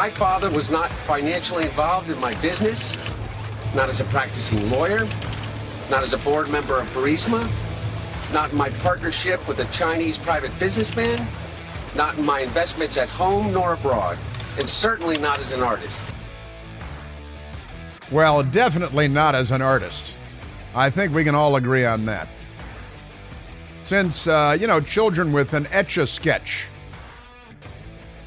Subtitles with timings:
[0.00, 2.96] My father was not financially involved in my business,
[3.74, 5.06] not as a practicing lawyer,
[5.90, 7.46] not as a board member of Burisma,
[8.32, 11.28] not in my partnership with a Chinese private businessman,
[11.94, 14.16] not in my investments at home nor abroad,
[14.58, 16.02] and certainly not as an artist.
[18.10, 20.16] Well, definitely not as an artist.
[20.74, 22.26] I think we can all agree on that.
[23.82, 26.69] Since, uh, you know, children with an etch a sketch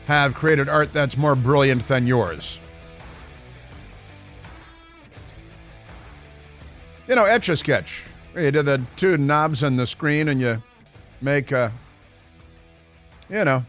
[0.07, 2.59] have created art that's more brilliant than yours.
[7.07, 8.03] You know, etch a sketch.
[8.35, 10.63] You do the two knobs on the screen and you
[11.21, 11.71] make a,
[13.30, 13.66] you know.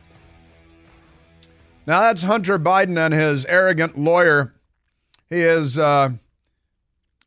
[1.87, 4.55] Now that's Hunter Biden and his arrogant lawyer.
[5.29, 6.11] He is uh,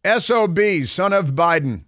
[0.06, 1.84] SOB, son of Biden.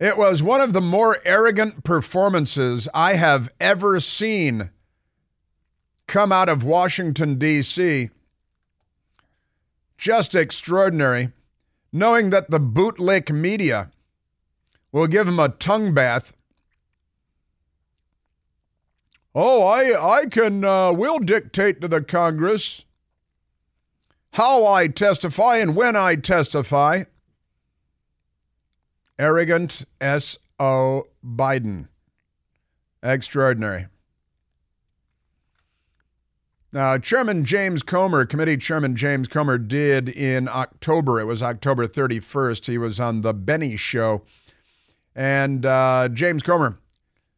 [0.00, 4.70] It was one of the more arrogant performances I have ever seen
[6.06, 8.08] come out of Washington, D.C.
[9.98, 11.32] Just extraordinary,
[11.92, 13.90] knowing that the bootlick media
[14.90, 16.34] will give him a tongue bath.
[19.34, 22.86] Oh, I, I can, uh, will dictate to the Congress
[24.32, 27.04] how I testify and when I testify
[29.20, 31.04] arrogant S.O.
[31.24, 31.88] Biden.
[33.02, 33.86] Extraordinary.
[36.72, 42.66] Now, Chairman James Comer, Committee Chairman James Comer, did in October, it was October 31st,
[42.66, 44.22] he was on The Benny Show.
[45.14, 46.78] And uh, James Comer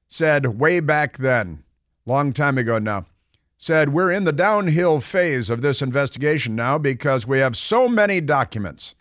[0.09, 1.65] said way back then,
[2.07, 3.07] long time ago now,
[3.57, 8.21] said, We're in the downhill phase of this investigation now because we have so many
[8.21, 8.95] documents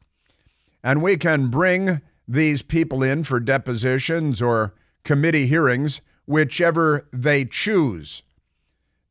[0.83, 8.23] and we can bring these people in for depositions or committee hearings, whichever they choose.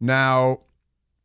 [0.00, 0.60] Now,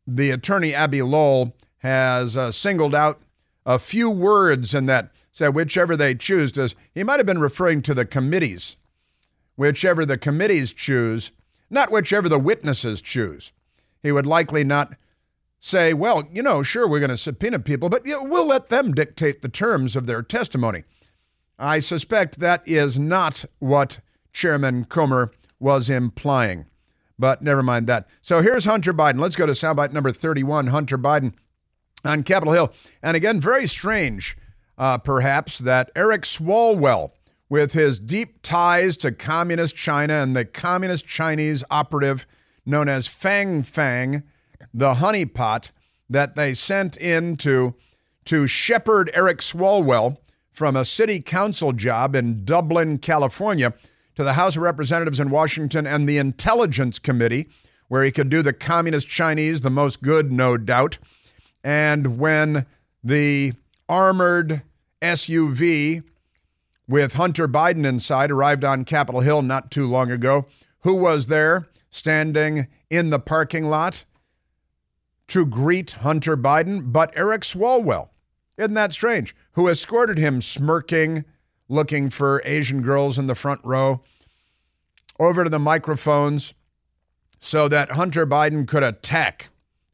[0.06, 3.20] the attorney Abbe Lowell has uh, singled out
[3.64, 6.52] a few words in that said whichever they choose.
[6.52, 8.76] Does he might have been referring to the committees,
[9.56, 11.30] whichever the committees choose,
[11.68, 13.52] not whichever the witnesses choose.
[14.02, 14.94] He would likely not
[15.58, 18.68] say, well, you know, sure, we're going to subpoena people, but you know, we'll let
[18.68, 20.84] them dictate the terms of their testimony.
[21.58, 24.00] I suspect that is not what
[24.32, 26.66] Chairman Comer was implying.
[27.18, 28.06] But never mind that.
[28.20, 29.18] So here's Hunter Biden.
[29.20, 30.66] Let's go to soundbite number 31.
[30.66, 31.32] Hunter Biden
[32.04, 32.72] on Capitol Hill.
[33.02, 34.36] And again, very strange,
[34.76, 37.12] uh, perhaps, that Eric Swalwell,
[37.48, 42.26] with his deep ties to communist China and the communist Chinese operative
[42.66, 44.24] known as Fang Fang,
[44.74, 45.70] the honeypot
[46.10, 47.74] that they sent in to,
[48.26, 50.18] to shepherd Eric Swalwell
[50.56, 53.74] from a city council job in Dublin, California,
[54.14, 57.46] to the House of Representatives in Washington and the Intelligence Committee,
[57.88, 60.96] where he could do the communist Chinese the most good, no doubt.
[61.62, 62.64] And when
[63.04, 63.52] the
[63.86, 64.62] armored
[65.02, 66.02] SUV
[66.88, 70.46] with Hunter Biden inside arrived on Capitol Hill not too long ago,
[70.80, 74.04] who was there standing in the parking lot
[75.28, 78.08] to greet Hunter Biden but Eric Swalwell?
[78.56, 79.34] Isn't that strange?
[79.52, 81.24] Who escorted him smirking,
[81.68, 84.02] looking for Asian girls in the front row,
[85.18, 86.54] over to the microphones
[87.40, 89.48] so that Hunter Biden could attack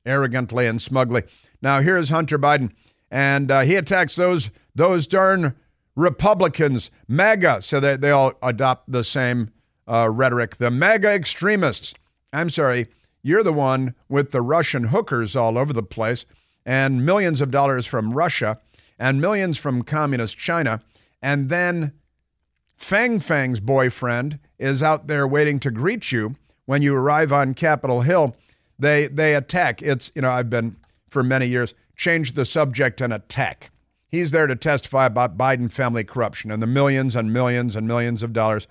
[0.06, 1.22] arrogantly and smugly.
[1.60, 2.72] Now, here's Hunter Biden,
[3.10, 5.54] and uh, he attacks those, those darn
[5.94, 9.50] Republicans, MAGA, so that they all adopt the same
[9.86, 10.56] uh, rhetoric.
[10.56, 11.94] The MAGA extremists.
[12.32, 12.88] I'm sorry,
[13.22, 16.24] you're the one with the Russian hookers all over the place
[16.64, 18.58] and millions of dollars from Russia
[18.98, 20.82] and millions from communist China.
[21.20, 21.92] And then
[22.76, 26.34] Fang Fang's boyfriend is out there waiting to greet you
[26.66, 28.36] when you arrive on Capitol Hill.
[28.78, 29.82] They they attack.
[29.82, 30.76] It's you know I've been
[31.08, 33.70] for many years change the subject and attack.
[34.08, 38.22] He's there to testify about Biden family corruption and the millions and millions and millions
[38.22, 38.66] of dollars,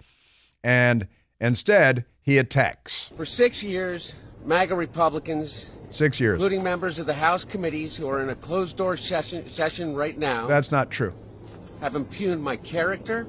[0.63, 1.07] and
[1.39, 3.12] instead he attacks.
[3.16, 4.13] For six years,
[4.46, 6.36] MAGA Republicans Six years.
[6.36, 10.18] Including members of the House committees who are in a closed door session, session right
[10.18, 10.48] now.
[10.48, 11.14] That's not true.
[11.82, 13.28] Have impugned my character.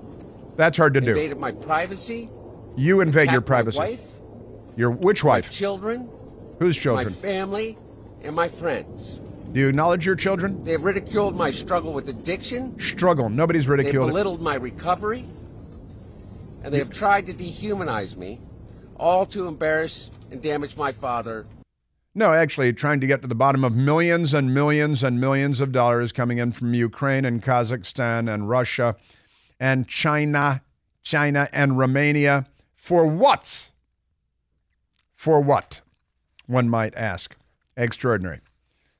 [0.56, 1.20] That's hard to invaded do.
[1.20, 2.30] Invaded my privacy.
[2.76, 3.78] You invade your privacy.
[3.78, 4.00] My wife.
[4.76, 5.46] Your which wife?
[5.46, 6.08] My children.
[6.60, 7.08] Whose children?
[7.08, 7.76] My family
[8.22, 9.20] and my friends.
[9.52, 10.62] Do you acknowledge your children?
[10.62, 12.78] They have ridiculed my struggle with addiction.
[12.78, 13.28] Struggle.
[13.28, 14.06] Nobody's ridiculed.
[14.06, 14.44] They've belittled it.
[14.44, 15.26] my recovery.
[16.62, 18.38] And they have tried to dehumanize me,
[18.96, 21.46] all to embarrass and damage my father
[22.14, 25.72] no, actually, trying to get to the bottom of millions and millions and millions of
[25.72, 28.96] dollars coming in from Ukraine and Kazakhstan and Russia
[29.58, 30.62] and China,
[31.02, 32.46] China and Romania.
[32.74, 33.70] For what?
[35.14, 35.80] For what?
[36.46, 37.34] One might ask.
[37.78, 38.40] Extraordinary.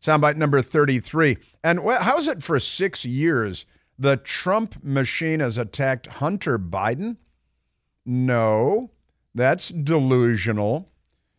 [0.01, 1.37] Soundbite number 33.
[1.63, 3.67] And how is it for six years
[3.99, 7.19] the Trump machine has attacked Hunter Biden?
[8.07, 8.91] No,
[9.35, 10.92] that's delusional.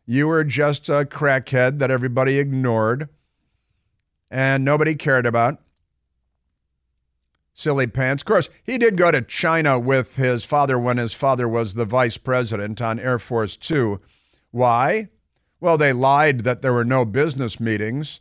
[0.05, 3.09] You were just a crackhead that everybody ignored
[4.29, 5.61] and nobody cared about.
[7.53, 8.23] Silly pants.
[8.23, 11.85] Of course, he did go to China with his father when his father was the
[11.85, 14.01] vice president on Air Force Two.
[14.49, 15.09] Why?
[15.59, 18.19] Well, they lied that there were no business meetings.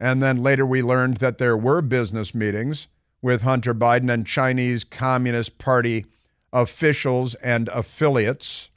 [0.00, 2.88] And then later we learned that there were business meetings
[3.22, 6.06] with Hunter Biden and Chinese Communist Party
[6.52, 8.70] officials and affiliates.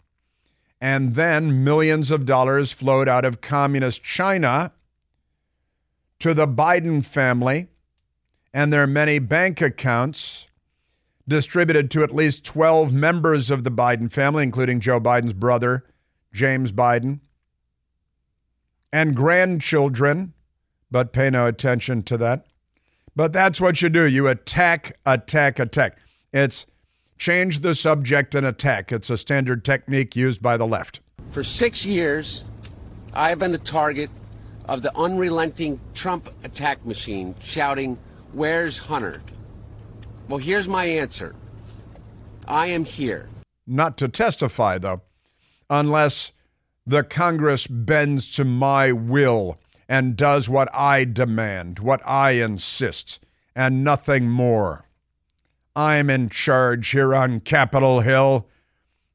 [0.81, 4.73] And then millions of dollars flowed out of communist China
[6.19, 7.67] to the Biden family
[8.53, 10.47] and their many bank accounts
[11.27, 15.85] distributed to at least 12 members of the Biden family, including Joe Biden's brother,
[16.33, 17.19] James Biden,
[18.91, 20.33] and grandchildren,
[20.89, 22.47] but pay no attention to that.
[23.15, 24.07] But that's what you do.
[24.07, 25.99] You attack, attack, attack.
[26.33, 26.65] It's
[27.21, 28.91] change the subject and attack.
[28.91, 31.01] It's a standard technique used by the left.
[31.29, 32.43] For six years,
[33.13, 34.09] I have been the target
[34.65, 37.99] of the unrelenting Trump attack machine shouting,
[38.33, 39.21] Where's Hunter?
[40.27, 41.35] Well, here's my answer
[42.47, 43.29] I am here.
[43.67, 45.03] Not to testify, though,
[45.69, 46.31] unless
[46.87, 53.19] the Congress bends to my will and does what I demand, what I insist,
[53.55, 54.85] and nothing more.
[55.81, 58.47] I'm in charge here on Capitol Hill.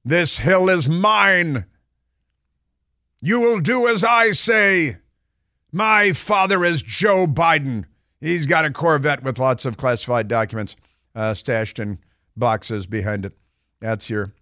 [0.04, 1.64] This hill is mine.
[3.22, 4.96] You will do as I say.
[5.70, 7.84] My father is Joe Biden.
[8.20, 10.74] He's got a Corvette with lots of classified documents
[11.14, 12.00] uh, stashed in
[12.36, 13.34] boxes behind it.
[13.78, 14.32] That's your,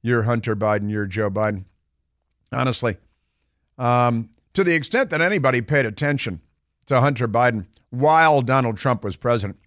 [0.00, 1.66] your Hunter Biden, your Joe Biden.
[2.52, 2.96] Honestly,
[3.76, 6.40] um, to the extent that anybody paid attention
[6.86, 9.58] to Hunter Biden while Donald Trump was president,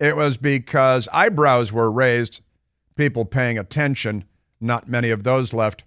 [0.00, 2.40] it was because eyebrows were raised,
[2.96, 4.24] people paying attention,
[4.60, 5.84] not many of those left.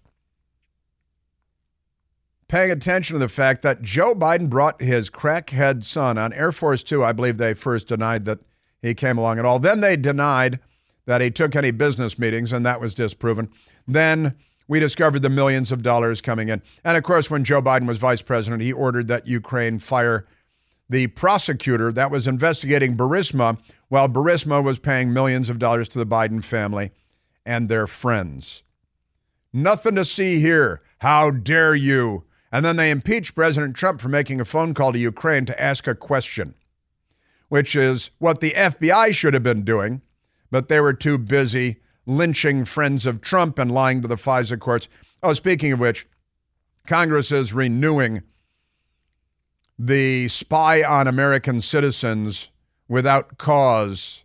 [2.48, 6.84] Paying attention to the fact that Joe Biden brought his crackhead son on Air Force
[6.84, 7.04] Two.
[7.04, 8.40] I believe they first denied that
[8.82, 9.58] he came along at all.
[9.58, 10.60] Then they denied
[11.06, 13.50] that he took any business meetings, and that was disproven.
[13.88, 14.36] Then
[14.68, 16.62] we discovered the millions of dollars coming in.
[16.84, 20.28] And of course, when Joe Biden was vice president, he ordered that Ukraine fire
[20.90, 23.58] the prosecutor that was investigating Burisma
[23.88, 26.92] while Burisma was paying millions of dollars to the Biden family
[27.46, 28.64] and their friends.
[29.52, 30.82] Nothing to see here.
[31.00, 32.24] How dare you?
[32.52, 35.88] And then they impeached President Trump for making a phone call to Ukraine to ask
[35.88, 36.56] a question,
[37.50, 40.02] which is what the FBI should have been doing,
[40.52, 44.88] but they were too busy lynching friends of Trump and lying to the FISA courts.
[45.22, 46.08] Oh, speaking of which,
[46.86, 48.24] Congress is renewing
[49.78, 52.50] the spy on American citizens
[52.88, 54.24] without cause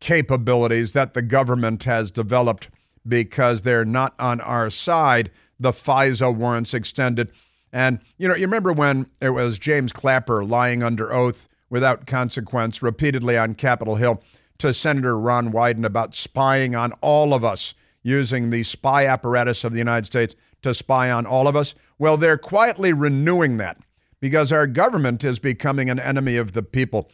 [0.00, 2.68] capabilities that the government has developed
[3.06, 5.30] because they're not on our side.
[5.58, 7.30] The FISA warrants extended.
[7.72, 12.82] And, you know, you remember when it was James Clapper lying under oath without consequence
[12.82, 14.22] repeatedly on Capitol Hill
[14.58, 19.72] to Senator Ron Wyden about spying on all of us using the spy apparatus of
[19.72, 20.34] the United States
[20.64, 21.74] to spy on all of us?
[21.98, 23.78] Well, they're quietly renewing that
[24.20, 27.10] because our government is becoming an enemy of the people.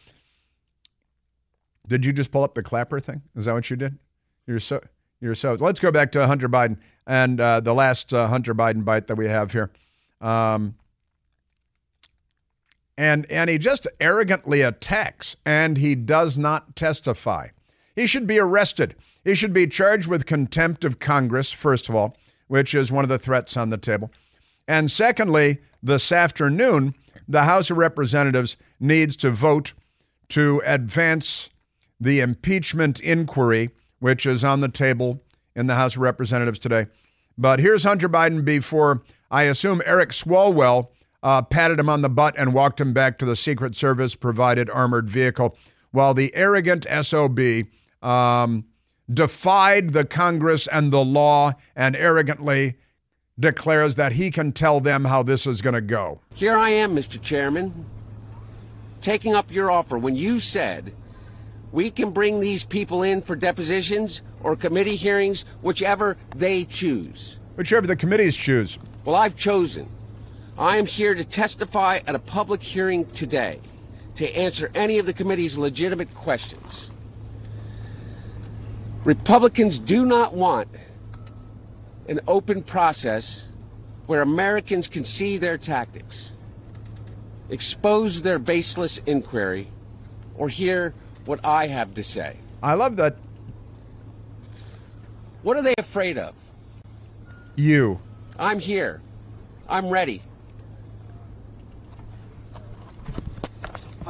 [1.87, 3.21] Did you just pull up the clapper thing?
[3.35, 3.97] Is that what you did?
[4.47, 4.81] You're so
[5.19, 5.53] you're so.
[5.53, 9.15] Let's go back to Hunter Biden and uh, the last uh, Hunter Biden bite that
[9.15, 9.71] we have here.
[10.19, 10.75] Um,
[12.97, 17.49] and and he just arrogantly attacks, and he does not testify.
[17.95, 18.95] He should be arrested.
[19.23, 22.17] He should be charged with contempt of Congress, first of all,
[22.51, 24.11] which is one of the threats on the table.
[24.67, 29.71] And secondly, this afternoon, the House of Representatives needs to vote
[30.27, 31.49] to advance
[31.97, 35.23] the impeachment inquiry, which is on the table
[35.55, 36.87] in the House of Representatives today.
[37.37, 40.89] But here's Hunter Biden before I assume Eric Swalwell
[41.23, 44.69] uh, patted him on the butt and walked him back to the Secret Service provided
[44.69, 45.57] armored vehicle,
[45.91, 47.39] while the arrogant SOB
[48.01, 48.65] um,
[49.13, 52.77] defied the Congress and the law and arrogantly
[53.39, 56.21] declares that he can tell them how this is going to go.
[56.35, 57.21] Here I am, Mr.
[57.21, 57.85] Chairman,
[58.99, 60.93] taking up your offer when you said
[61.71, 67.39] we can bring these people in for depositions or committee hearings, whichever they choose.
[67.55, 68.77] Whichever the committees choose.
[69.05, 69.89] Well, I've chosen.
[70.57, 73.61] I am here to testify at a public hearing today
[74.15, 76.91] to answer any of the committee's legitimate questions.
[79.03, 80.69] Republicans do not want
[82.07, 83.49] an open process
[84.05, 86.33] where Americans can see their tactics,
[87.49, 89.67] expose their baseless inquiry,
[90.35, 90.93] or hear
[91.25, 92.37] what I have to say.
[92.61, 93.15] I love that.
[95.41, 96.35] What are they afraid of?
[97.55, 97.99] You.
[98.37, 99.01] I'm here.
[99.67, 100.21] I'm ready.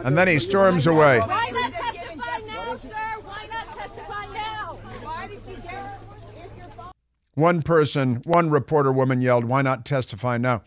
[0.04, 1.20] And then he storms away.
[1.20, 2.90] Why not testify now, sir?
[3.24, 4.78] Why not testify now?
[5.04, 6.00] Why did you dare?
[6.36, 6.92] If your phone-
[7.36, 10.64] One person, one reporter woman yelled, Why not testify now?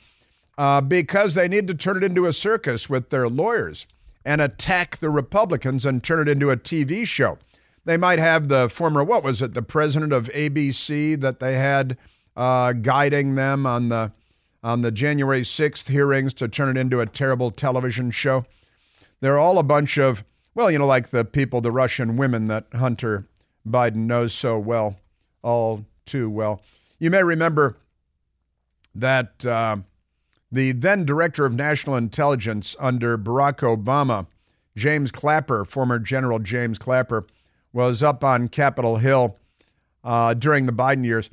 [0.57, 3.87] Uh, because they need to turn it into a circus with their lawyers
[4.25, 7.39] and attack the Republicans and turn it into a TV show.
[7.85, 11.99] They might have the former, what was it, the president of ABC that they had
[12.37, 14.13] uh, guiding them on the
[14.63, 18.47] on the January 6th hearings to turn it into a terrible television show.
[19.21, 22.65] They're all a bunch of, well, you know, like the people, the Russian women that
[22.73, 23.29] Hunter
[23.69, 24.97] Biden knows so well,
[25.43, 26.63] all too well.
[26.99, 27.77] You may remember
[28.95, 29.79] that uh,
[30.51, 34.27] the then director of national intelligence under Barack Obama,
[34.77, 37.27] James Clapper, former General James Clapper,
[37.73, 39.37] was up on Capitol Hill
[40.05, 41.31] uh, during the Biden years.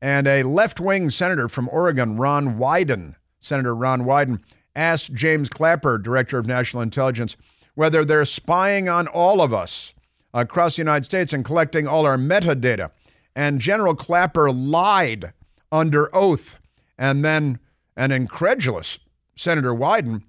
[0.00, 4.40] And a left wing senator from Oregon, Ron Wyden, Senator Ron Wyden,
[4.74, 7.36] asked James Clapper, director of national intelligence,
[7.74, 9.94] whether they're spying on all of us
[10.32, 12.90] across the United States and collecting all our metadata.
[13.36, 15.32] And General Clapper lied
[15.72, 16.58] under oath.
[16.96, 17.58] And then
[17.96, 18.98] an incredulous
[19.36, 20.22] Senator Wyden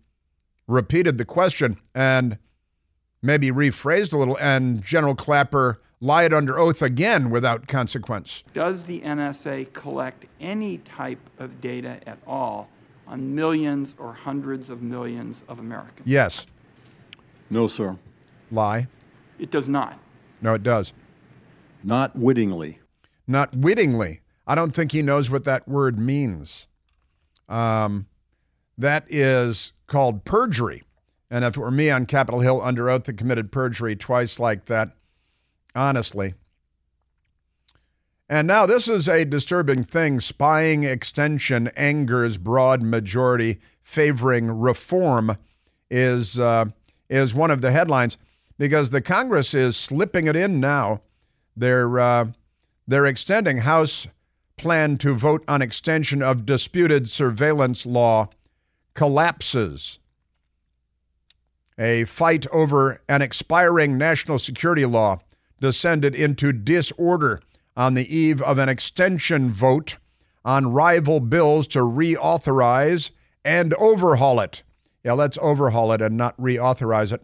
[0.67, 2.37] repeated the question and
[3.21, 8.43] maybe rephrased a little, and General Clapper lied under oath again without consequence.
[8.53, 12.69] Does the NSA collect any type of data at all
[13.07, 16.07] on millions or hundreds of millions of Americans?
[16.07, 16.45] Yes.
[17.49, 17.97] No, sir.
[18.51, 18.87] Lie.
[19.39, 19.99] It does not.
[20.41, 20.93] No, it does.
[21.83, 22.79] Not wittingly.
[23.27, 24.21] Not wittingly.
[24.47, 26.67] I don't think he knows what that word means.
[27.49, 28.07] Um,
[28.77, 30.83] that is called perjury.
[31.29, 34.65] And if it were me on Capitol Hill under oath that committed perjury twice like
[34.65, 34.91] that,
[35.73, 36.35] honestly.
[38.29, 40.19] And now this is a disturbing thing.
[40.19, 45.35] Spying extension angers broad majority favoring reform
[45.91, 46.65] is uh,
[47.07, 48.17] is one of the headlines
[48.57, 51.01] because the Congress is slipping it in now.
[51.55, 52.31] They're uh,
[52.87, 54.07] they're extending House
[54.57, 58.29] plan to vote on extension of disputed surveillance law
[58.93, 59.99] collapses.
[61.77, 65.19] A fight over an expiring national security law
[65.59, 67.41] descended into disorder
[67.75, 69.97] on the eve of an extension vote
[70.45, 73.11] on rival bills to reauthorize
[73.43, 74.63] and overhaul it.
[75.03, 77.23] Yeah, let's overhaul it and not reauthorize it.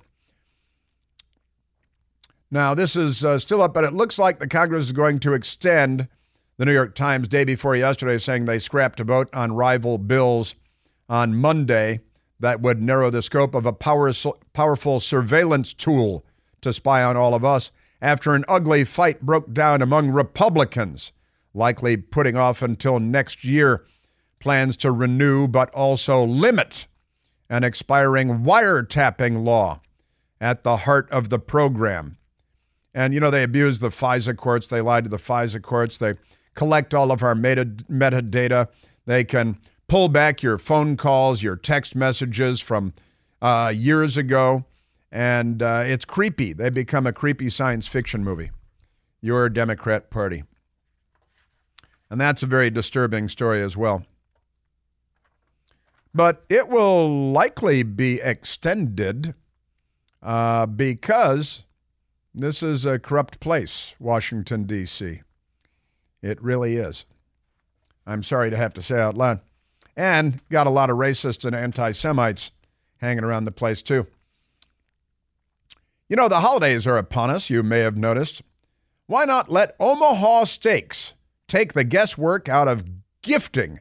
[2.53, 5.33] Now, this is uh, still up, but it looks like the Congress is going to
[5.33, 6.09] extend
[6.57, 10.55] the New York Times day before yesterday saying they scrapped a vote on rival bills
[11.07, 12.01] on Monday
[12.41, 14.11] that would narrow the scope of a power,
[14.51, 16.25] powerful surveillance tool
[16.59, 21.13] to spy on all of us after an ugly fight broke down among Republicans,
[21.53, 23.85] likely putting off until next year
[24.39, 26.87] plans to renew but also limit
[27.49, 29.79] an expiring wiretapping law
[30.41, 32.17] at the heart of the program.
[32.93, 34.67] And, you know, they abuse the FISA courts.
[34.67, 35.97] They lie to the FISA courts.
[35.97, 36.15] They
[36.55, 38.67] collect all of our meta- metadata.
[39.05, 39.57] They can
[39.87, 42.93] pull back your phone calls, your text messages from
[43.41, 44.65] uh, years ago.
[45.11, 46.53] And uh, it's creepy.
[46.53, 48.51] They become a creepy science fiction movie.
[49.21, 50.43] Your Democrat Party.
[52.09, 54.05] And that's a very disturbing story as well.
[56.13, 59.33] But it will likely be extended
[60.21, 61.63] uh, because
[62.33, 65.21] this is a corrupt place, Washington, D.C.
[66.21, 67.05] It really is.
[68.05, 69.41] I'm sorry to have to say out loud.
[69.97, 72.51] And got a lot of racists and anti Semites
[72.97, 74.07] hanging around the place, too.
[76.07, 78.41] You know, the holidays are upon us, you may have noticed.
[79.07, 81.13] Why not let Omaha Steaks
[81.47, 82.85] take the guesswork out of
[83.21, 83.79] gifting?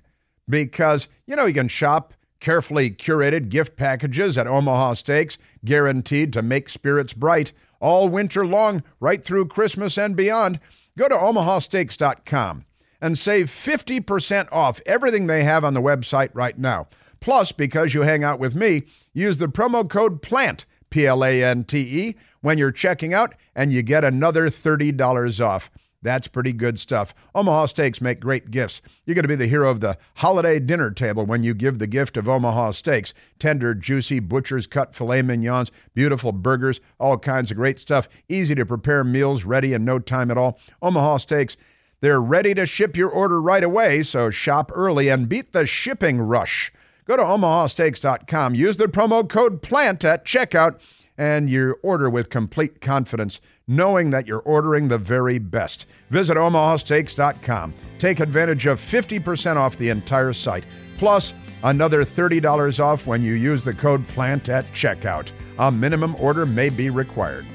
[0.48, 6.42] Because, you know, you can shop carefully curated gift packages at Omaha Steaks, guaranteed to
[6.42, 10.60] make spirits bright all winter long, right through Christmas and beyond.
[10.96, 12.64] Go to omahasteaks.com
[13.00, 16.88] and save 50% off everything they have on the website right now.
[17.20, 18.82] Plus, because you hang out with me,
[19.12, 23.34] use the promo code PLANTE, P L A N T E, when you're checking out,
[23.54, 25.70] and you get another $30 off.
[26.02, 27.14] That's pretty good stuff.
[27.34, 28.80] Omaha Steaks make great gifts.
[29.04, 31.86] You're going to be the hero of the holiday dinner table when you give the
[31.86, 33.12] gift of Omaha Steaks.
[33.38, 38.08] Tender, juicy, butcher's cut filet mignons, beautiful burgers, all kinds of great stuff.
[38.30, 40.58] Easy to prepare meals, ready in no time at all.
[40.80, 41.58] Omaha Steaks
[42.00, 46.18] They're ready to ship your order right away, so shop early and beat the shipping
[46.18, 46.72] rush.
[47.04, 50.80] Go to omahasteaks.com, use the promo code PLANTE at checkout,
[51.20, 55.84] and you order with complete confidence, knowing that you're ordering the very best.
[56.08, 57.74] Visit omahasteaks.com.
[57.98, 60.64] Take advantage of 50% off the entire site,
[60.96, 65.30] plus another $30 off when you use the code PLANTE at checkout.
[65.58, 67.46] A minimum order may be required.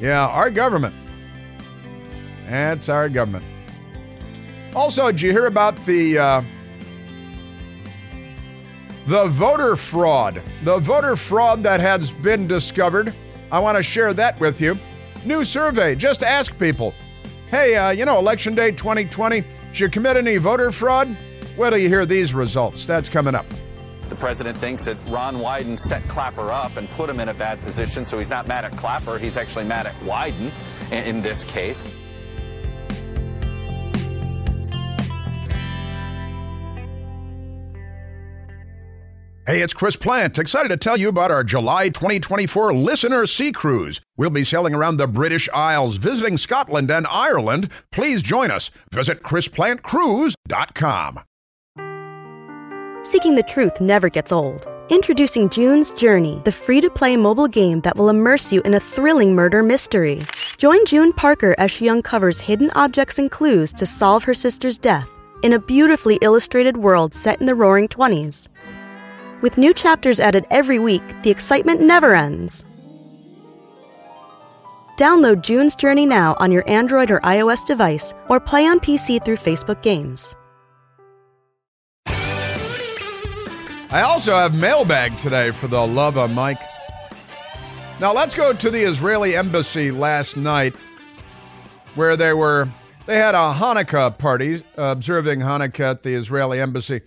[0.00, 0.94] Yeah, our government.
[2.48, 3.44] That's our government.
[4.74, 6.42] Also, did you hear about the uh,
[9.08, 10.42] the voter fraud?
[10.64, 13.14] The voter fraud that has been discovered.
[13.50, 14.78] I want to share that with you.
[15.24, 15.94] New survey.
[15.94, 16.92] Just ask people.
[17.46, 19.40] Hey, uh, you know, election day 2020.
[19.40, 21.16] Did you commit any voter fraud?
[21.56, 22.86] Wait till you hear these results.
[22.86, 23.46] That's coming up.
[24.10, 27.62] The president thinks that Ron Wyden set Clapper up and put him in a bad
[27.62, 29.16] position, so he's not mad at Clapper.
[29.18, 30.52] He's actually mad at Wyden
[30.92, 31.82] in this case.
[39.48, 40.38] Hey, it's Chris Plante.
[40.38, 43.98] Excited to tell you about our July 2024 Listener Sea Cruise.
[44.14, 47.70] We'll be sailing around the British Isles, visiting Scotland and Ireland.
[47.90, 48.70] Please join us.
[48.92, 51.20] Visit ChrisPlanteCruise.com.
[53.04, 54.68] Seeking the truth never gets old.
[54.90, 58.80] Introducing June's Journey, the free to play mobile game that will immerse you in a
[58.80, 60.20] thrilling murder mystery.
[60.58, 65.08] Join June Parker as she uncovers hidden objects and clues to solve her sister's death
[65.42, 68.48] in a beautifully illustrated world set in the roaring 20s.
[69.40, 72.64] With new chapters added every week, the excitement never ends.
[74.96, 79.36] Download June's Journey now on your Android or iOS device or play on PC through
[79.36, 80.34] Facebook Games.
[83.90, 86.60] I also have mailbag today for the love of Mike.
[88.00, 90.74] Now let's go to the Israeli embassy last night
[91.94, 92.68] where they were
[93.06, 97.02] they had a Hanukkah party observing Hanukkah at the Israeli embassy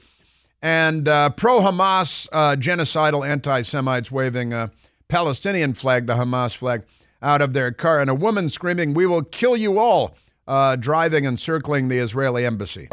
[0.62, 4.71] and uh, pro Hamas uh, genocidal anti Semites waving a
[5.08, 6.84] Palestinian flag, the Hamas flag,
[7.21, 10.15] out of their car, and a woman screaming, We will kill you all,
[10.47, 12.89] uh, driving and circling the Israeli embassy.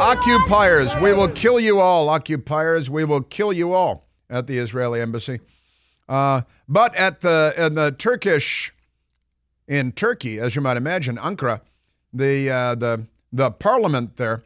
[0.00, 2.08] Occupiers, we will kill you all.
[2.08, 5.40] Occupiers, we will kill you all at the Israeli embassy.
[6.10, 8.74] Uh, but at the in the Turkish
[9.68, 11.60] in Turkey, as you might imagine, Ankara,
[12.12, 14.42] the uh, the the parliament there,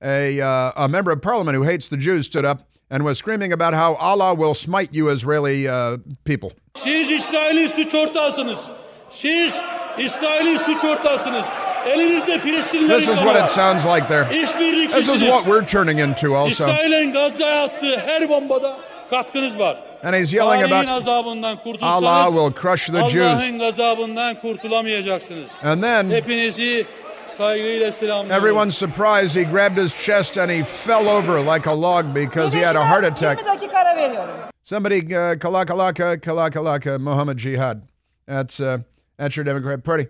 [0.00, 3.52] a uh, a member of parliament who hates the Jews stood up and was screaming
[3.52, 6.52] about how Allah will smite you Israeli uh, people.
[6.76, 8.70] Siz İsrail'in suç ortağısınız.
[9.08, 9.60] Siz
[9.98, 11.46] İsrail'in suç ortağısınız.
[11.86, 14.24] Elinizde Filistinlilerin This is what it sounds like there.
[14.24, 16.64] This is what we're turning into also.
[16.68, 18.76] İsrail'in Gazze'ye attığı her bombada
[19.10, 19.89] katkınız var.
[20.02, 23.40] And he's yelling Tarihin about Allah will crush the Jews.
[23.60, 25.50] Gazabından kurtulamayacaksınız.
[25.64, 26.86] And then Hepinizi
[27.26, 28.32] saygıyla selamlıyorum.
[28.32, 32.60] everyone's surprised he grabbed his chest and he fell over like a log because he
[32.64, 33.38] had a heart attack.
[33.38, 34.34] 20 dakika ara veriyorum.
[34.62, 37.82] Somebody, uh, kalakalaka, kalakalaka, Muhammad Jihad.
[38.26, 38.78] That's, uh,
[39.18, 40.06] that's your Democrat Party.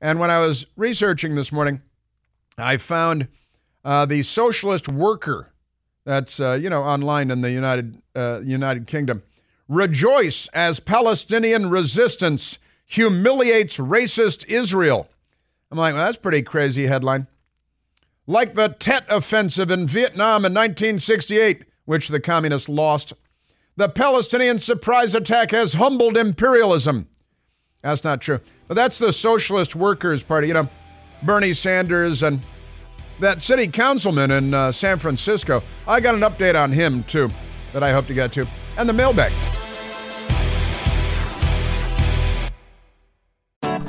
[0.00, 1.80] And when I was researching this morning,
[2.58, 3.28] I found
[3.84, 5.48] uh, the Socialist Worker.
[6.04, 9.22] That's uh, you know online in the United uh, United Kingdom.
[9.68, 15.08] Rejoice as Palestinian resistance humiliates racist Israel.
[15.70, 17.26] I'm like, well, that's pretty crazy headline.
[18.26, 23.14] Like the Tet Offensive in Vietnam in 1968, which the communists lost,
[23.76, 27.08] the Palestinian surprise attack has humbled imperialism.
[27.82, 28.40] That's not true.
[28.68, 30.48] But that's the Socialist Workers Party.
[30.48, 30.68] You know,
[31.22, 32.40] Bernie Sanders and
[33.20, 35.62] that city councilman in uh, San Francisco.
[35.86, 37.28] I got an update on him, too,
[37.72, 38.46] that I hope to get to.
[38.76, 39.32] And the mailbag.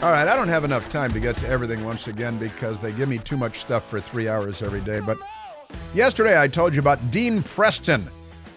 [0.00, 2.92] All right, I don't have enough time to get to everything once again because they
[2.92, 5.00] give me too much stuff for three hours every day.
[5.04, 5.18] But
[5.92, 8.08] yesterday I told you about Dean Preston,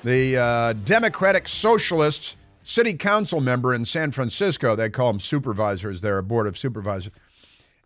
[0.03, 4.75] the uh, Democratic Socialist city council member in San Francisco.
[4.75, 7.11] They call them supervisors, they're a board of supervisors.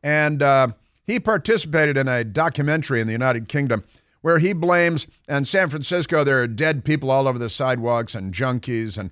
[0.03, 0.67] And uh,
[1.07, 3.85] He participated in a documentary in the United Kingdom
[4.21, 8.33] where he blames, and San Francisco, there are dead people all over the sidewalks and
[8.33, 9.11] junkies, and,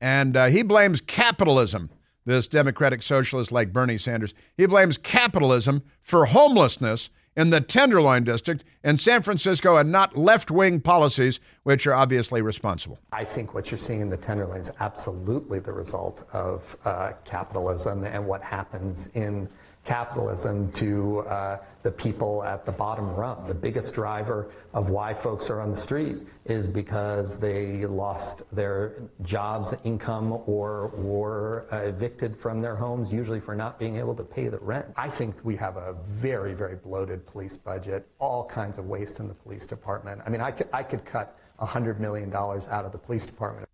[0.00, 1.90] and uh, he blames capitalism.
[2.26, 8.64] This Democratic socialist like Bernie Sanders, he blames capitalism for homelessness in the Tenderloin District
[8.82, 12.98] in San Francisco and not left wing policies, which are obviously responsible.
[13.12, 18.04] I think what you're seeing in the Tenderloin is absolutely the result of uh, capitalism
[18.04, 19.48] and what happens in
[19.84, 23.46] capitalism to uh, the people at the bottom rung.
[23.46, 26.16] The biggest driver of why folks are on the street
[26.46, 33.54] is because they lost their jobs, income, or were evicted from their homes, usually for
[33.54, 34.86] not being able to pay the rent.
[34.96, 39.28] I think we have a very, very bloated police budget, all kinds of waste in
[39.28, 40.22] the police department.
[40.24, 43.68] I mean, I could, I could cut $100 million out of the police department.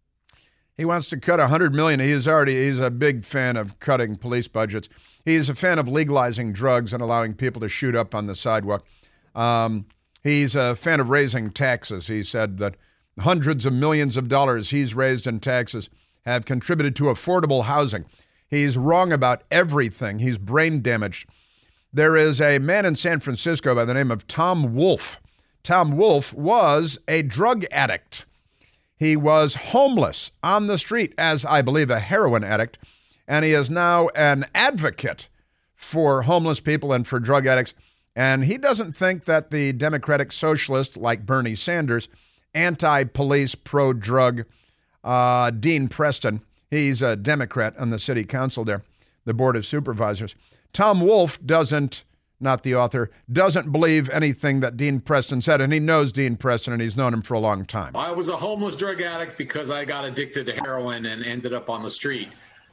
[0.76, 2.00] He wants to cut 100 million.
[2.00, 4.88] He's already he's a big fan of cutting police budgets.
[5.24, 8.84] He's a fan of legalizing drugs and allowing people to shoot up on the sidewalk.
[9.34, 9.86] Um,
[10.22, 12.06] he's a fan of raising taxes.
[12.06, 12.76] He said that
[13.18, 15.90] hundreds of millions of dollars he's raised in taxes
[16.24, 18.06] have contributed to affordable housing.
[18.48, 20.18] He's wrong about everything.
[20.18, 21.28] He's brain damaged.
[21.92, 25.20] There is a man in San Francisco by the name of Tom Wolf.
[25.62, 28.24] Tom Wolf was a drug addict.
[29.00, 32.78] He was homeless on the street as, I believe, a heroin addict
[33.30, 35.28] and he is now an advocate
[35.72, 37.74] for homeless people and for drug addicts.
[38.16, 42.08] And he doesn't think that the Democratic Socialist, like Bernie Sanders,
[42.54, 44.46] anti police, pro drug
[45.04, 46.40] uh, Dean Preston,
[46.72, 48.82] he's a Democrat on the city council there,
[49.24, 50.34] the Board of Supervisors.
[50.72, 52.02] Tom Wolf doesn't,
[52.40, 56.72] not the author, doesn't believe anything that Dean Preston said, and he knows Dean Preston
[56.72, 57.94] and he's known him for a long time.
[57.94, 61.68] I was a homeless drug addict because I got addicted to heroin and ended up
[61.68, 62.30] on the street.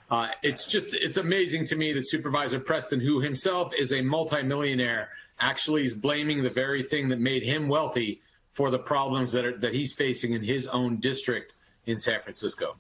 [0.10, 5.10] Uh, it's just it's amazing to me that Supervisor Preston, who himself is a multimillionaire,
[5.40, 9.58] actually is blaming the very thing that made him wealthy for the problems that are,
[9.58, 12.78] that he's facing in his own district in San Francisco.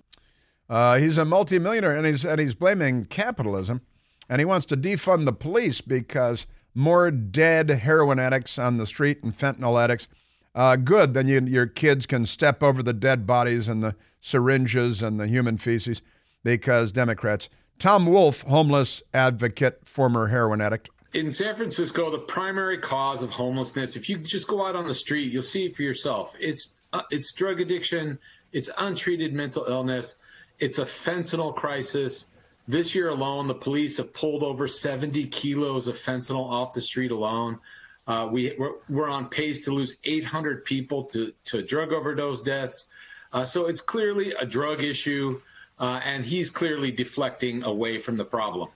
[0.69, 3.82] Uh, he's a multimillionaire, and he's and he's blaming capitalism,
[4.30, 9.23] and he wants to defund the police because more dead heroin addicts on the street
[9.23, 10.08] and fentanyl addicts.
[10.53, 15.03] Uh, good, then you, your kids can step over the dead bodies and the syringes
[15.03, 16.01] and the human feces
[16.43, 17.49] because Democrats.
[17.80, 20.89] Tom Wolf, homeless advocate, former heroin addict.
[21.13, 24.93] In San Francisco, the primary cause of homelessness, if you just go out on the
[24.93, 26.34] street, you'll see it for yourself.
[26.39, 28.17] It's uh, it's drug addiction,
[28.51, 30.15] it's untreated mental illness,
[30.60, 32.27] it's a fentanyl crisis.
[32.67, 37.12] This year alone, the police have pulled over 70 kilos of fentanyl off the street
[37.12, 37.60] alone.
[38.08, 42.88] Uh, we, we're, we're, on pace to lose 800 people to, to drug overdose deaths.
[43.34, 45.41] Uh, so it's clearly a drug issue
[45.80, 48.69] uh, and he's clearly deflecting away from the problem.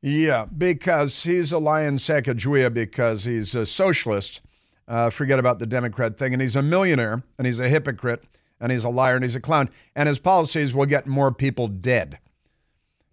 [0.00, 4.40] Yeah, because he's a lion Sacagawea because he's a socialist.
[4.86, 6.32] Uh, forget about the Democrat thing.
[6.32, 8.24] And he's a millionaire, and he's a hypocrite,
[8.60, 9.68] and he's a liar, and he's a clown.
[9.94, 12.18] And his policies will get more people dead.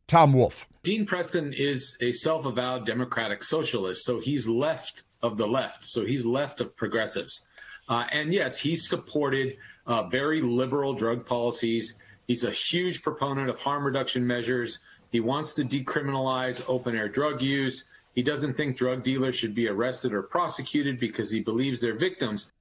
[0.08, 0.68] Tom Wolf.
[0.84, 5.84] Dean Preston is a self avowed Democratic socialist, so he's left of the left.
[5.86, 7.42] So he's left of progressives.
[7.90, 11.96] Uh, and yes, he's supported uh, very liberal drug policies.
[12.28, 14.80] He's a huge proponent of harm reduction measures.
[15.12, 17.84] He wants to decriminalize open air drug use.
[18.16, 22.52] He doesn't think drug dealers should be arrested or prosecuted because he believes they're victims.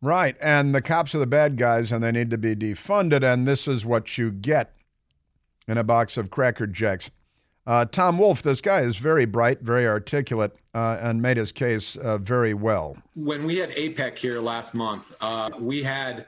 [0.00, 0.36] Right.
[0.40, 3.24] And the cops are the bad guys and they need to be defunded.
[3.24, 4.75] And this is what you get
[5.68, 7.10] in a box of Cracker Jacks.
[7.66, 11.96] Uh, Tom Wolf, this guy is very bright, very articulate, uh, and made his case
[11.96, 12.96] uh, very well.
[13.16, 16.26] When we had APEC here last month, uh, we had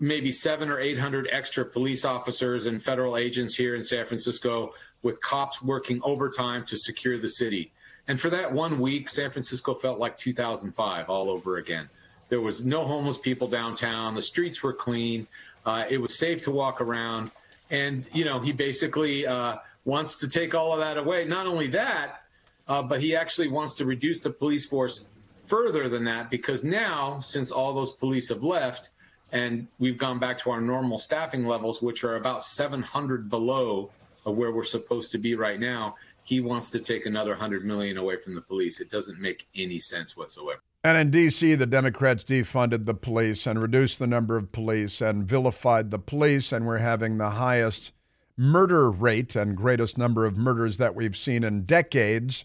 [0.00, 5.20] maybe seven or 800 extra police officers and federal agents here in San Francisco with
[5.20, 7.70] cops working overtime to secure the city.
[8.08, 11.88] And for that one week, San Francisco felt like 2005 all over again.
[12.30, 14.14] There was no homeless people downtown.
[14.14, 15.26] The streets were clean.
[15.66, 17.30] Uh, it was safe to walk around.
[17.72, 21.24] And, you know, he basically uh, wants to take all of that away.
[21.24, 22.22] Not only that,
[22.68, 27.18] uh, but he actually wants to reduce the police force further than that because now,
[27.18, 28.90] since all those police have left,
[29.32, 33.90] and we've gone back to our normal staffing levels, which are about 700 below
[34.26, 35.96] of where we're supposed to be right now.
[36.24, 38.80] He wants to take another 100 million away from the police.
[38.80, 40.60] It doesn't make any sense whatsoever.
[40.84, 45.24] And in D.C., the Democrats defunded the police and reduced the number of police and
[45.24, 47.92] vilified the police, and we're having the highest
[48.36, 52.44] murder rate and greatest number of murders that we've seen in decades.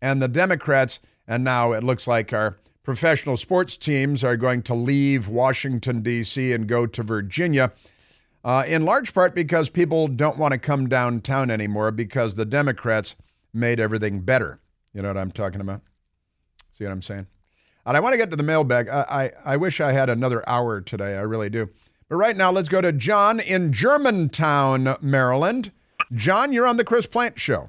[0.00, 4.74] And the Democrats, and now it looks like our professional sports teams are going to
[4.74, 7.72] leave Washington, D.C., and go to Virginia,
[8.48, 13.14] uh, in large part because people don't want to come downtown anymore because the Democrats
[13.52, 14.58] made everything better
[14.94, 15.82] You know what I'm talking about?
[16.72, 17.26] See what I'm saying?
[17.84, 18.88] And I want to get to the mailbag.
[18.88, 21.18] I, I, I wish I had another hour today.
[21.18, 21.68] I really do.
[22.08, 25.70] But right now, let's go to John in Germantown, Maryland.
[26.14, 27.68] John, you're on the Chris Plante Show.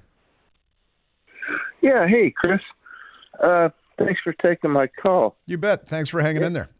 [1.82, 2.62] Yeah, hey, Chris.
[3.44, 5.36] Uh, thanks for taking my call.
[5.46, 5.90] You bet.
[5.90, 6.70] Thanks for hanging in there.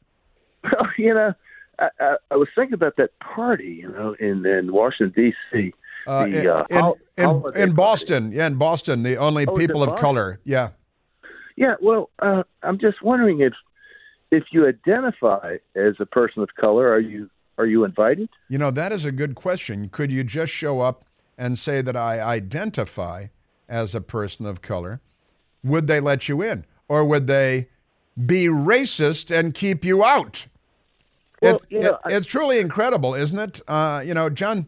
[0.64, 1.34] Well, you know,
[1.80, 5.74] I, I, I was thinking about that party, you know, in, in Washington, D.C.
[6.08, 7.76] Uh, the, in, uh, in, hol- in, in.
[7.76, 8.32] Boston.
[8.32, 10.02] Yeah, in Boston, the only Oh, people of Boston?
[10.02, 10.40] color.
[10.44, 10.70] Yeah.
[11.56, 13.54] Yeah, well, uh, I'm just wondering if
[14.32, 18.30] if you identify as a person of color, are you are you invited?
[18.48, 19.90] You know, that is a good question.
[19.90, 21.04] Could you just show up
[21.38, 23.28] and say that I identify
[23.68, 25.02] as a person of color?
[25.64, 26.66] Would they let you in?
[26.88, 27.68] Or would they
[28.26, 30.48] be racist and keep you out?
[31.42, 33.62] Well, It- you know, it- it's truly incredible, isn't it?
[33.68, 34.68] Uh, you know, John,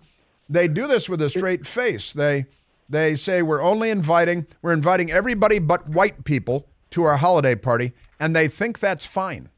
[0.49, 2.13] they do this with a straight face.
[2.13, 2.45] They
[2.89, 7.93] they say we're only inviting we're inviting everybody but white people to our holiday party,
[8.19, 9.49] and they think that's fine.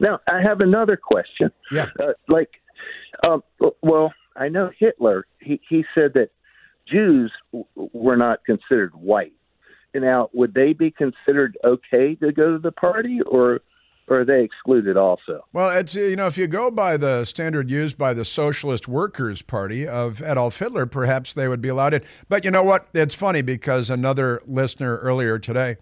[0.00, 1.50] Now, I have another question.
[1.70, 1.86] Yeah.
[2.00, 2.50] Uh, like,
[3.22, 3.42] um,
[3.82, 5.26] well, I know Hitler.
[5.40, 6.30] He he said that
[6.86, 9.32] Jews w- were not considered white.
[9.94, 13.60] Now, would they be considered okay to go to the party, or,
[14.08, 15.44] or are they excluded also?
[15.52, 19.42] Well, it's you know if you go by the standard used by the Socialist Workers
[19.42, 22.02] Party of Adolf Hitler, perhaps they would be allowed in.
[22.28, 22.88] But you know what?
[22.94, 25.76] It's funny because another listener earlier today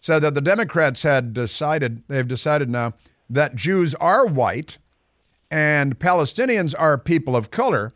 [0.00, 2.94] said that the Democrats had decided they've decided now
[3.28, 4.78] that Jews are white
[5.50, 7.94] and Palestinians are people of color.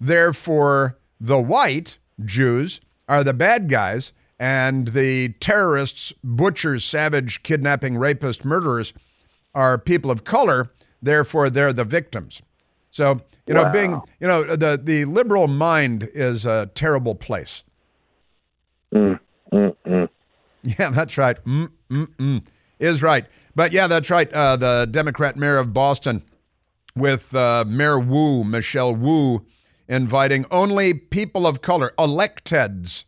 [0.00, 8.44] Therefore, the white Jews are the bad guys, and the terrorists, butchers, savage, kidnapping, rapist,
[8.44, 8.92] murderers
[9.54, 10.70] are people of color.
[11.02, 12.42] Therefore, they're the victims.
[12.90, 13.72] So, you know, Wow.
[13.72, 17.62] being, you know, the, the liberal mind is a terrible place.
[18.94, 19.20] Mm,
[19.52, 20.08] mm, mm.
[20.62, 21.42] Yeah, that's right.
[21.44, 22.42] Mm, mm, mm.
[22.78, 23.26] Is right.
[23.54, 24.32] But yeah, that's right.
[24.32, 26.22] Uh, the Democrat mayor of Boston
[26.94, 29.44] with uh, Mayor Wu, Michelle Wu,
[29.88, 33.04] inviting only people of color, electeds,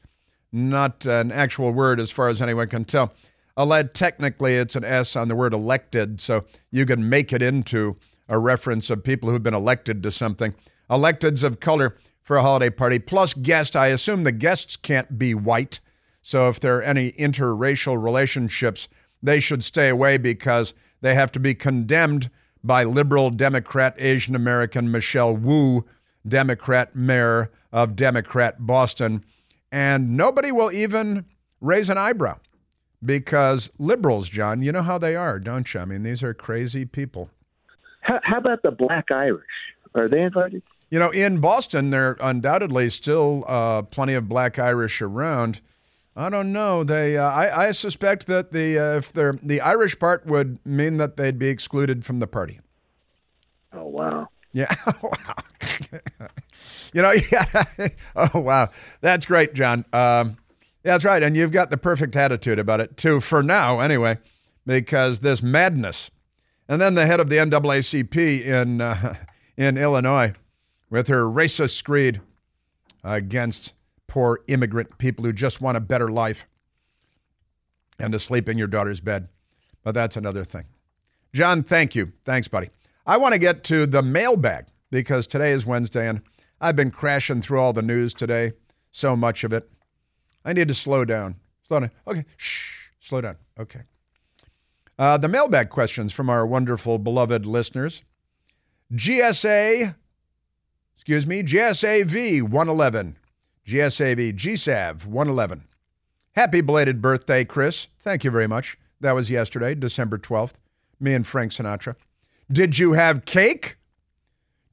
[0.53, 3.13] not an actual word as far as anyone can tell.
[3.57, 7.97] Elect, technically, it's an S on the word elected, so you can make it into
[8.29, 10.55] a reference of people who've been elected to something.
[10.89, 13.75] Electeds of color for a holiday party, plus guest.
[13.75, 15.81] I assume the guests can't be white.
[16.23, 18.89] So if there are any interracial relationships,
[19.23, 22.31] they should stay away because they have to be condemned
[22.63, 25.85] by liberal Democrat Asian American Michelle Wu,
[26.27, 29.25] Democrat mayor of Democrat Boston.
[29.73, 31.25] And nobody will even
[31.61, 32.39] raise an eyebrow
[33.05, 35.81] because liberals, John, you know how they are, don't you?
[35.81, 37.31] I mean, these are crazy people.
[38.01, 39.45] How, how about the Black Irish?
[39.95, 40.63] Are they invited?
[40.91, 45.61] You know, in Boston, there are undoubtedly still uh, plenty of black Irish around.
[46.17, 46.83] I don't know.
[46.83, 50.97] They, uh, I, I suspect that the uh, if they're the Irish part would mean
[50.97, 52.61] that they'd be excluded from the party.
[53.73, 54.29] Oh wow.
[54.53, 54.75] Yeah.
[55.03, 55.35] wow.
[56.93, 57.65] you know, yeah.
[58.17, 58.69] oh wow,
[59.01, 59.85] that's great, John.
[59.93, 60.37] Um,
[60.83, 63.21] that's right, and you've got the perfect attitude about it too.
[63.21, 64.19] For now, anyway,
[64.67, 66.11] because this madness,
[66.69, 69.15] and then the head of the NAACP in uh,
[69.57, 70.33] in Illinois,
[70.89, 72.21] with her racist screed
[73.05, 73.75] against
[74.07, 76.47] poor immigrant people who just want a better life
[77.99, 79.29] and to sleep in your daughter's bed.
[79.83, 80.65] But that's another thing.
[81.33, 82.13] John, thank you.
[82.25, 82.71] Thanks, buddy.
[83.07, 86.23] I want to get to the mailbag because today is Wednesday and
[86.61, 88.53] I've been crashing through all the news today,
[88.91, 89.71] so much of it.
[90.45, 91.37] I need to slow down.
[91.67, 91.91] Slow down.
[92.07, 93.37] Okay, shh, slow down.
[93.59, 93.83] Okay.
[94.99, 98.03] Uh, the mailbag questions from our wonderful, beloved listeners.
[98.93, 99.95] GSA,
[100.97, 103.17] excuse me, GSAV 111.
[103.67, 105.65] GSAV, GSAV 111.
[106.33, 107.89] Happy belated birthday, Chris.
[108.01, 108.77] Thank you very much.
[109.01, 110.55] That was yesterday, December 12th.
[110.99, 111.95] Me and Frank Sinatra.
[112.51, 113.77] Did you have cake?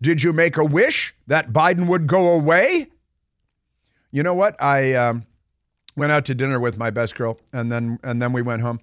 [0.02, 2.90] Did you make a wish that Biden would go away?
[4.12, 4.62] You know what?
[4.62, 5.27] I um,
[5.98, 8.80] went out to dinner with my best girl, and then and then we went home.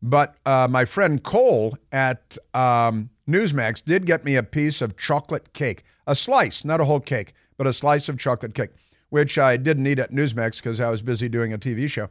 [0.00, 5.52] But uh, my friend Cole at um, Newsmax did get me a piece of chocolate
[5.52, 8.70] cake, a slice, not a whole cake, but a slice of chocolate cake,
[9.10, 12.08] which I didn't eat at Newsmax because I was busy doing a TV show.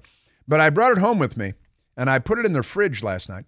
[0.48, 1.54] But I brought it home with me,
[1.98, 3.46] and I put it in the fridge last night,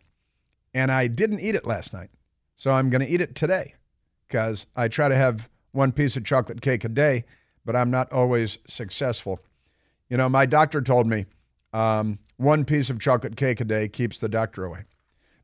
[0.73, 2.09] and I didn't eat it last night.
[2.55, 3.75] So I'm going to eat it today
[4.27, 7.25] because I try to have one piece of chocolate cake a day,
[7.65, 9.39] but I'm not always successful.
[10.09, 11.25] You know, my doctor told me
[11.73, 14.85] um, one piece of chocolate cake a day keeps the doctor away.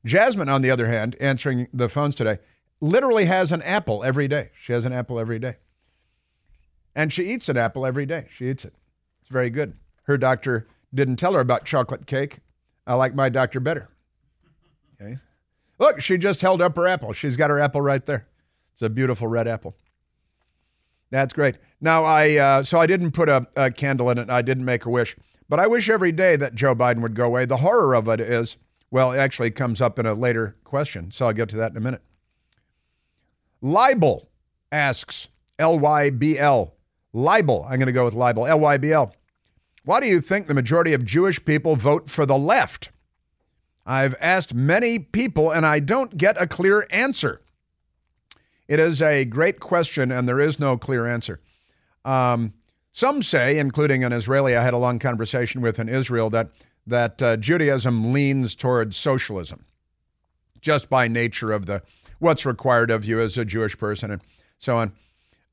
[0.06, 2.40] Jasmine, on the other hand, answering the phones today,
[2.80, 4.52] literally has an apple every day.
[4.60, 5.58] She has an apple every day.
[6.96, 8.28] And she eats an apple every day.
[8.32, 8.74] She eats it.
[9.22, 9.74] It's very good.
[10.04, 12.40] Her doctor Didn't tell her about chocolate cake.
[12.88, 13.90] I like my doctor better.
[15.00, 15.18] Okay.
[15.78, 17.14] Look, she just held up her apple.
[17.14, 18.28] She's got her apple right there.
[18.74, 19.76] It's a beautiful red apple.
[21.12, 21.58] That's great.
[21.82, 24.30] Now I uh, so I didn't put a, a candle in it.
[24.30, 25.16] I didn't make a wish,
[25.48, 27.46] but I wish every day that Joe Biden would go away.
[27.46, 28.58] The horror of it is,
[28.92, 31.78] well, it actually comes up in a later question, so I'll get to that in
[31.78, 32.02] a minute.
[33.62, 34.30] Libel
[34.72, 36.76] asks L Y B L.
[37.14, 37.64] Libel.
[37.64, 38.46] I'm going to go with libel.
[38.46, 39.16] L Y B L.
[39.84, 42.90] Why do you think the majority of Jewish people vote for the left?
[43.86, 47.42] I've asked many people and I don't get a clear answer.
[48.68, 51.42] It is a great question and there is no clear answer.
[52.10, 52.54] Um,
[52.92, 56.50] some say, including an Israeli, I had a long conversation with in Israel, that,
[56.88, 59.66] that uh, Judaism leans towards socialism
[60.60, 61.84] just by nature of the
[62.18, 64.22] what's required of you as a Jewish person and
[64.58, 64.92] so on.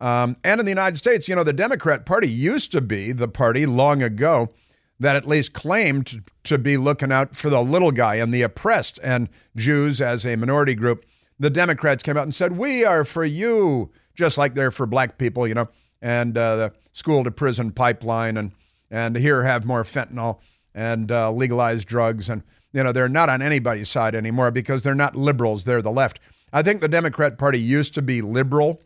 [0.01, 3.29] Um, and in the United States, you know, the Democrat Party used to be the
[3.29, 4.51] party long ago
[4.99, 8.99] that at least claimed to be looking out for the little guy and the oppressed
[9.03, 11.05] and Jews as a minority group.
[11.39, 15.19] The Democrats came out and said, We are for you, just like they're for black
[15.19, 15.69] people, you know,
[16.01, 18.53] and uh, the school to prison pipeline, and,
[18.91, 20.39] and here have more fentanyl
[20.75, 22.29] and uh, legalized drugs.
[22.29, 25.91] And, you know, they're not on anybody's side anymore because they're not liberals, they're the
[25.91, 26.21] left.
[26.53, 28.81] I think the Democrat Party used to be liberal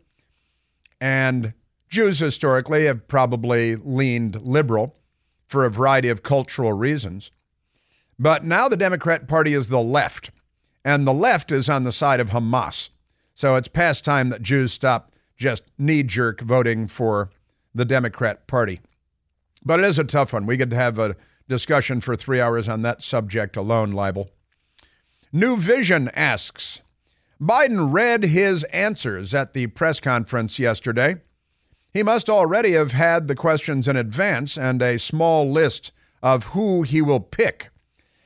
[1.01, 1.53] and
[1.89, 4.95] Jews historically have probably leaned liberal
[5.47, 7.31] for a variety of cultural reasons.
[8.17, 10.29] But now the Democrat Party is the left,
[10.85, 12.89] and the left is on the side of Hamas.
[13.33, 15.10] So it's past time that Jews stop
[15.41, 17.31] just knee jerk voting for
[17.73, 18.79] the Democrat Party.
[19.65, 20.45] But it is a tough one.
[20.45, 21.15] We could have a
[21.49, 24.29] discussion for three hours on that subject alone, libel.
[25.33, 26.81] New Vision asks
[27.41, 31.15] Biden read his answers at the press conference yesterday.
[31.91, 36.83] He must already have had the questions in advance and a small list of who
[36.83, 37.69] he will pick.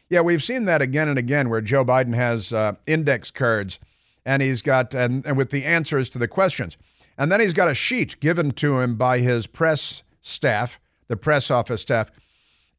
[0.10, 3.80] Yeah, we've seen that again and again where Joe Biden has uh, index cards
[4.25, 6.78] and he's got, and, and with the answers to the questions.
[7.17, 11.49] And then he's got a sheet given to him by his press staff, the press
[11.49, 12.12] office staff.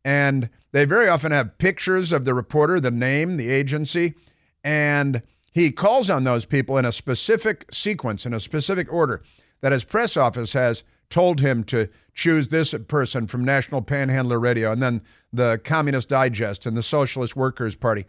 [0.05, 4.15] And they very often have pictures of the reporter, the name, the agency,
[4.63, 5.23] and
[5.53, 9.23] he calls on those people in a specific sequence, in a specific order,
[9.63, 14.71] that his press office has told him to choose this person from National Panhandler Radio
[14.73, 18.05] and then the Communist Digest and the Socialist Workers Party.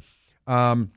[0.46, 0.92] Um,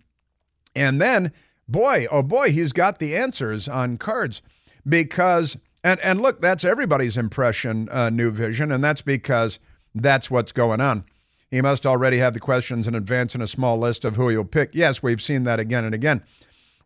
[0.75, 1.33] and then,
[1.69, 4.43] boy, oh boy, he's got the answers on cards
[4.89, 9.59] because, and, and look, that's everybody's impression, uh, New Vision, and that's because
[9.95, 11.05] that's what's going on.
[11.51, 14.45] He must already have the questions in advance in a small list of who he'll
[14.45, 14.71] pick.
[14.73, 16.23] Yes, we've seen that again and again.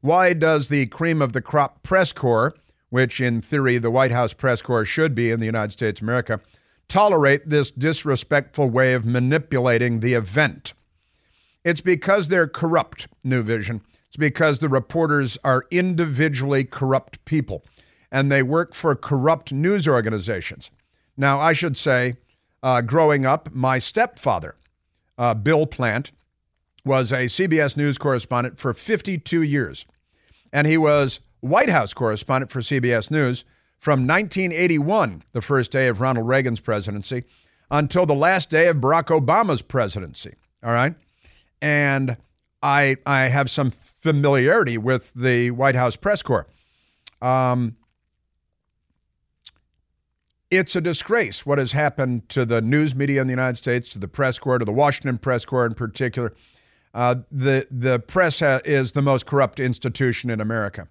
[0.01, 2.55] Why does the cream of the crop press corps,
[2.91, 6.05] which in theory the White House press corps should be in the United States of
[6.05, 6.41] America,
[6.89, 10.73] tolerate this disrespectful way of manipulating the event?
[11.65, 13.83] It's because they're corrupt, New Vision.
[14.15, 17.65] It's because the reporters are individually corrupt people
[18.13, 20.71] and they work for corrupt news organizations.
[21.17, 22.19] Now, I should say,
[22.63, 24.55] uh, growing up, my stepfather,
[25.19, 26.13] uh, Bill Plante,
[26.85, 29.85] was a CBS News correspondent for 52 years.
[30.53, 33.45] And he was White House correspondent for CBS News
[33.81, 37.25] from 1981, the first day of Ronald Reagan's presidency,
[37.69, 40.35] until the last day of Barack Obama's presidency.
[40.63, 40.95] All right.
[41.61, 42.17] And
[42.65, 46.49] I, I have some familiarity with the White House press corps.
[47.21, 47.77] Um,
[50.51, 53.99] it's a disgrace what has happened to the news media in the United States, to
[53.99, 56.33] the press corps, to the Washington press corps in particular.
[56.95, 60.89] Uh, the the press ha- is the most corrupt institution in America,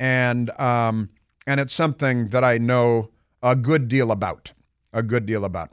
[0.00, 1.10] and um,
[1.46, 3.10] and it's something that I know
[3.42, 4.52] a good deal about,
[4.92, 5.70] a good deal about.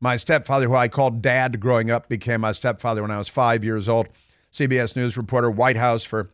[0.00, 3.64] My stepfather, who I called Dad growing up, became my stepfather when I was five
[3.64, 4.08] years old.
[4.52, 6.30] CBS News reporter, White House for,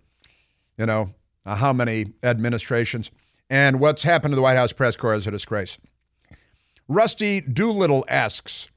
[0.78, 3.10] you know, uh, how many administrations?
[3.48, 5.78] And what's happened to the White House press corps is a disgrace.
[6.88, 8.68] Rusty Doolittle asks,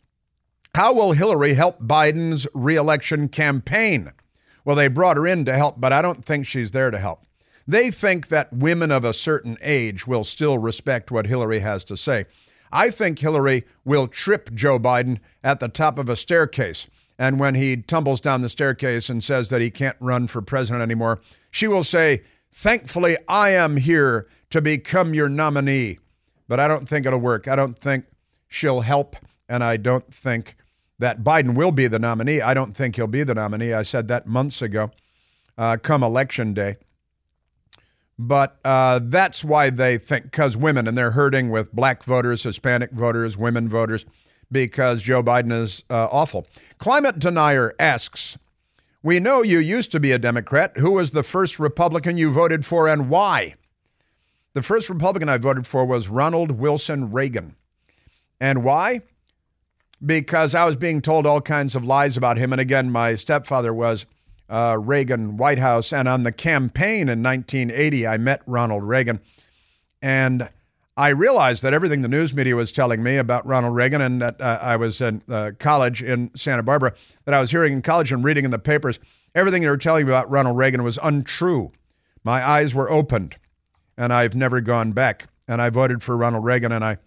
[0.75, 4.11] How will Hillary help Biden's reelection campaign?
[4.65, 7.25] Well, they brought her in to help, but I don't think she's there to help.
[7.67, 11.97] They think that women of a certain age will still respect what Hillary has to
[11.97, 12.25] say.
[12.71, 16.87] I think Hillary will trip Joe Biden at the top of a staircase.
[17.19, 20.81] And when he tumbles down the staircase and says that he can't run for president
[20.81, 21.19] anymore,
[21.51, 25.99] she will say, Thankfully, I am here to become your nominee
[26.49, 27.47] but I don't think it'll work.
[27.47, 28.05] I don't think
[28.49, 29.15] she'll help,
[29.47, 30.57] and I don't think
[30.97, 32.41] that Biden will be the nominee.
[32.41, 33.71] I don't think he'll be the nominee.
[33.71, 34.91] I said that months ago,
[35.57, 36.77] uh, come election day.
[38.17, 42.91] But uh, that's why they think, because women, and they're hurting with black voters, Hispanic
[42.91, 44.05] voters, women voters,
[44.51, 46.47] because Joe Biden is uh, awful.
[46.77, 48.37] Climate denier asks,
[49.03, 50.77] "We know you used to be a Democrat.
[50.77, 53.55] Who was the first Republican you voted for, and why?"
[54.53, 57.55] The first Republican I voted for was Ronald Wilson Reagan.
[58.41, 59.01] And why?
[60.03, 62.51] Because I was being told all kinds of lies about him.
[62.51, 64.05] And again, my stepfather was
[64.49, 65.93] uh, Reagan White House.
[65.93, 69.19] And on the campaign in 1980, I met Ronald Reagan.
[70.01, 70.49] And
[70.99, 74.41] I realized that everything the news media was telling me about Ronald Reagan, and that
[74.41, 76.93] uh, I was in uh, college in Santa Barbara,
[77.23, 78.99] that I was hearing in college and reading in the papers,
[79.33, 81.71] everything they were telling me about Ronald Reagan was untrue.
[82.25, 83.37] My eyes were opened,
[83.97, 85.29] and I've never gone back.
[85.47, 86.97] And I voted for Ronald Reagan, and I,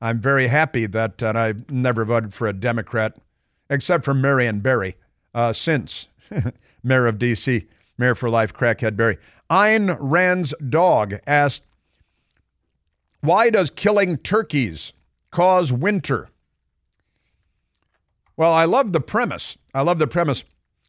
[0.00, 3.16] I'm very happy that I've never voted for a Democrat,
[3.68, 4.94] except for Marion Barry,
[5.34, 6.06] uh, since
[6.84, 7.66] mayor of D.C.,
[7.98, 9.18] mayor for life, crackhead Barry.
[9.50, 11.62] Ayn Rand's dog asked,
[13.22, 14.92] why does killing turkeys
[15.30, 16.28] cause winter?
[18.36, 19.56] Well, I love the premise.
[19.72, 20.42] I love the premise.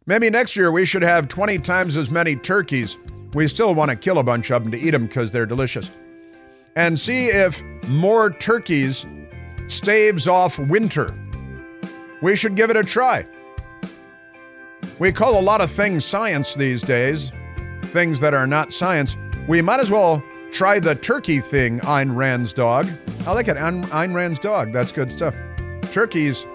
[0.07, 2.97] Maybe next year we should have 20 times as many turkeys.
[3.36, 5.91] We still want to kill a bunch of them to eat them because they're delicious.
[6.75, 9.05] And see if more turkeys
[9.67, 11.15] staves off winter.
[12.23, 13.27] We should give it a try.
[14.97, 17.31] We call a lot of things science these days,
[17.84, 19.17] things that are not science.
[19.47, 20.23] We might as well
[20.53, 22.87] Try the turkey thing, Ayn Rand's dog.
[23.25, 24.71] I like it, Ayn Rand's dog.
[24.71, 25.35] That's good stuff.
[25.91, 26.45] Turkeys,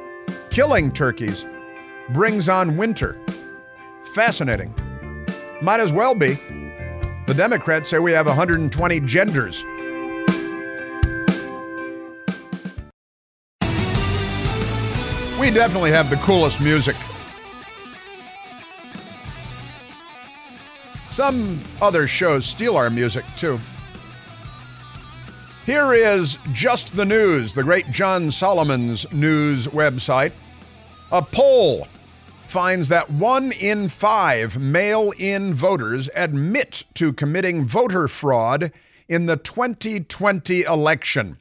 [0.51, 1.45] killing turkeys,
[2.11, 3.19] brings on winter.
[4.15, 4.73] Fascinating.
[5.61, 6.35] Might as well be.
[7.27, 9.65] The Democrats say we have 120 genders.
[15.41, 16.95] We definitely have the coolest music.
[21.11, 23.59] Some other shows steal our music too.
[25.69, 30.33] Here is Just the News, the great John Solomon's news website.
[31.13, 31.89] A poll
[32.47, 38.73] finds that one in five mail in voters admit to committing voter fraud
[39.09, 41.37] in the 2020 election.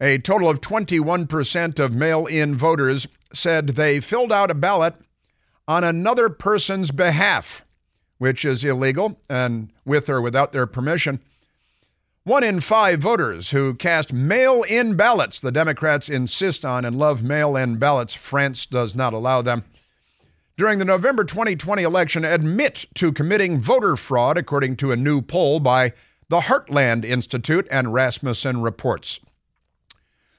[0.00, 4.94] A total of 21% of mail in voters said they filled out a ballot
[5.68, 7.62] on another person's behalf,
[8.16, 11.20] which is illegal and with or without their permission.
[12.26, 17.22] One in five voters who cast mail in ballots, the Democrats insist on and love
[17.22, 18.14] mail in ballots.
[18.14, 19.62] France does not allow them.
[20.56, 25.60] During the November 2020 election, admit to committing voter fraud, according to a new poll
[25.60, 25.92] by
[26.28, 29.20] the Heartland Institute and Rasmussen Reports.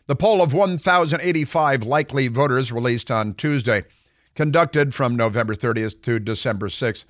[0.08, 3.86] The poll of 1,085 likely voters released on Tuesday,
[4.36, 7.06] conducted from November 30th to December 6th,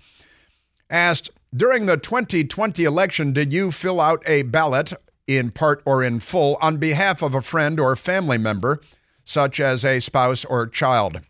[0.88, 4.93] asked during the 2020 election, did you fill out a ballot
[5.28, 8.82] in part or in full on behalf of a friend or family member,
[9.24, 11.22] such as a spouse or child?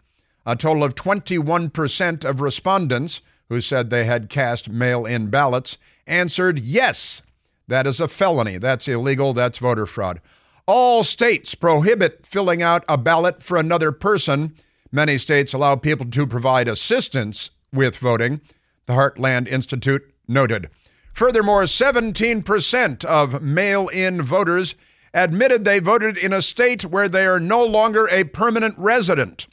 [0.45, 6.59] A total of 21% of respondents who said they had cast mail in ballots answered
[6.59, 7.21] yes.
[7.67, 8.57] That is a felony.
[8.57, 9.33] That's illegal.
[9.33, 10.21] That's voter fraud.
[10.65, 14.55] All states prohibit filling out a ballot for another person.
[14.91, 18.41] Many states allow people to provide assistance with voting
[18.87, 20.69] the Heartland Institute noted.
[21.13, 24.75] Furthermore, 17% of mail in voters
[25.13, 29.47] admitted they voted in a state where they are no longer a permanent resident.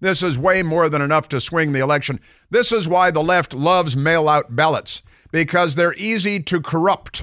[0.00, 2.20] This is way more than enough to swing the election.
[2.50, 7.22] This is why the left loves mail out ballots, because they're easy to corrupt.